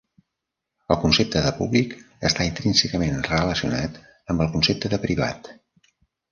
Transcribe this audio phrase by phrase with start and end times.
[0.95, 1.93] El concepte de públic
[2.31, 5.55] està intrínsecament relacionat amb el concepte de privat.